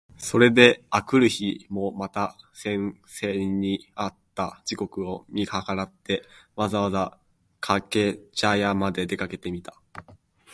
[0.17, 6.23] それで翌日（あくるひ）もまた先生に会った時刻を見計らって、
[6.55, 7.19] わざわざ
[7.59, 9.75] 掛茶屋（かけぢゃや）まで出かけてみた。